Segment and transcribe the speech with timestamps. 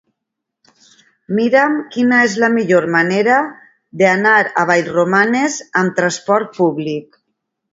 [1.39, 3.35] Mira'm quina és la millor manera
[4.03, 7.23] d'anar a Vallromanes amb trasport públic.